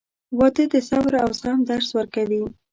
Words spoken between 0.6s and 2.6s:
د صبر او زغم درس ورکوي.